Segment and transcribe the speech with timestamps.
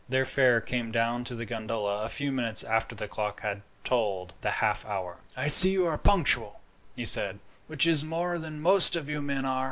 [0.09, 4.33] Their fare came down to the gondola a few minutes after the clock had tolled
[4.41, 5.17] the half hour.
[5.37, 6.59] "I see you are punctual,"
[6.95, 9.59] he said, "which is more than most of you men are."